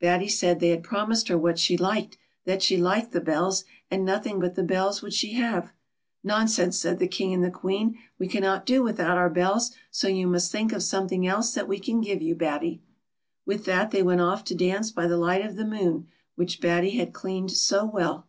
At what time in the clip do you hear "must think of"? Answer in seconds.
10.26-10.82